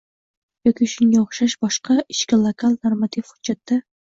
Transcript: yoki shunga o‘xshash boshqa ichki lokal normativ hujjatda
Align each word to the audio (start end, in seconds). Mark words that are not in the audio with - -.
yoki 0.69 0.87
shunga 0.93 1.19
o‘xshash 1.25 1.57
boshqa 1.67 1.99
ichki 2.15 2.41
lokal 2.47 2.75
normativ 2.89 3.31
hujjatda 3.35 3.81